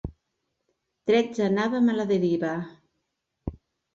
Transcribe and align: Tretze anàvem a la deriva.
Tretze 1.09 1.43
anàvem 1.47 1.91
a 1.93 1.95
la 1.99 2.07
deriva. 2.11 2.53